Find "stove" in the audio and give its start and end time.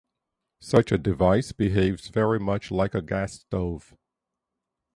3.41-3.95